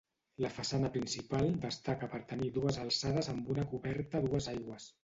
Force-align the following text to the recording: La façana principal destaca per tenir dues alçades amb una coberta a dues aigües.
La 0.45 0.49
façana 0.53 0.89
principal 0.95 1.53
destaca 1.67 2.09
per 2.15 2.23
tenir 2.33 2.51
dues 2.59 2.81
alçades 2.87 3.31
amb 3.37 3.57
una 3.57 3.69
coberta 3.77 4.23
a 4.25 4.29
dues 4.31 4.55
aigües. 4.57 4.93